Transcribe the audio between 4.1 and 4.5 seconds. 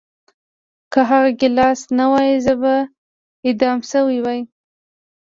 وای